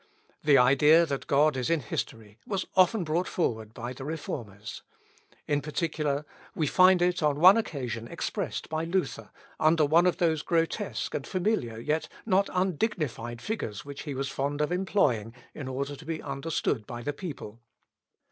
The 0.43 0.57
idea 0.57 1.05
that 1.05 1.27
God 1.27 1.55
is 1.55 1.69
in 1.69 1.81
history 1.81 2.39
was 2.47 2.65
often 2.73 3.03
brought 3.03 3.27
forward 3.27 3.71
by 3.71 3.93
the 3.93 4.03
Reformers. 4.03 4.81
In 5.47 5.61
particular, 5.61 6.25
we 6.55 6.65
find 6.65 7.03
it 7.03 7.21
on 7.21 7.39
one 7.39 7.55
occasion 7.55 8.07
expressed 8.07 8.67
by 8.67 8.83
Luther, 8.83 9.29
under 9.59 9.85
one 9.85 10.07
of 10.07 10.17
those 10.17 10.41
grotesque 10.41 11.13
and 11.13 11.27
familiar, 11.27 11.77
yet 11.77 12.07
not 12.25 12.49
undignified 12.51 13.43
figures 13.43 13.85
which 13.85 14.01
he 14.01 14.15
was 14.15 14.29
fond 14.29 14.59
of 14.59 14.71
employing 14.71 15.35
in 15.53 15.67
order 15.67 15.95
to 15.95 16.05
be 16.07 16.19
understood 16.19 16.87
by 16.87 17.03
the 17.03 17.13
people. 17.13 17.59